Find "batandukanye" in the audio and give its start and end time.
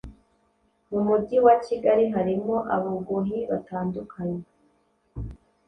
3.49-4.41